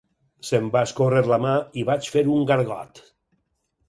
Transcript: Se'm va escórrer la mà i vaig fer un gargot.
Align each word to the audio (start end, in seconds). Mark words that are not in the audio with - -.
Se'm 0.47 0.69
va 0.75 0.79
escórrer 0.87 1.21
la 1.31 1.37
mà 1.43 1.51
i 1.81 1.83
vaig 1.89 2.07
fer 2.13 2.23
un 2.37 2.47
gargot. 2.53 3.03